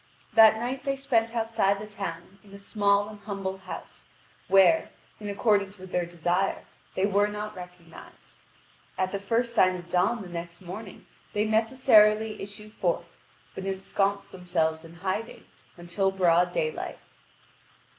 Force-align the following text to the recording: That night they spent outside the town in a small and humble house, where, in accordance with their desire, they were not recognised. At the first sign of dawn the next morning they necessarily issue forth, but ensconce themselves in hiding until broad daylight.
That 0.33 0.57
night 0.57 0.83
they 0.83 0.95
spent 0.95 1.35
outside 1.35 1.77
the 1.77 1.85
town 1.85 2.39
in 2.43 2.51
a 2.55 2.57
small 2.57 3.07
and 3.07 3.19
humble 3.19 3.59
house, 3.59 4.05
where, 4.47 4.89
in 5.19 5.29
accordance 5.29 5.77
with 5.77 5.91
their 5.91 6.07
desire, 6.07 6.65
they 6.95 7.05
were 7.05 7.27
not 7.27 7.55
recognised. 7.55 8.37
At 8.97 9.11
the 9.11 9.19
first 9.19 9.53
sign 9.53 9.75
of 9.75 9.89
dawn 9.89 10.23
the 10.23 10.27
next 10.27 10.59
morning 10.59 11.05
they 11.33 11.45
necessarily 11.45 12.41
issue 12.41 12.71
forth, 12.71 13.05
but 13.53 13.67
ensconce 13.67 14.29
themselves 14.29 14.83
in 14.83 14.95
hiding 14.95 15.45
until 15.77 16.09
broad 16.09 16.51
daylight. 16.51 16.97